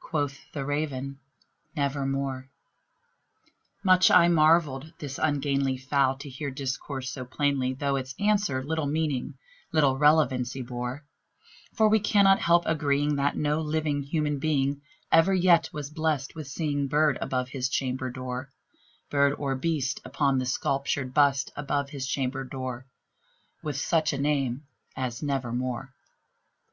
[0.00, 1.20] Quoth the Raven,
[1.76, 2.50] "Nevermore."
[3.84, 8.88] Much I marvelled this ungainly fowl to hear discourse so plainly, Though its answer little
[8.88, 9.34] meaning
[9.70, 11.04] little relevancy bore;
[11.74, 16.48] For we cannot help agreeing that no living human being Ever yet was blessed with
[16.48, 18.50] seeing bird above his chamber door
[19.10, 22.86] Bird or beast upon the sculptured bust above his chamber door,
[23.62, 24.66] With such name
[24.96, 25.94] as "Nevermore."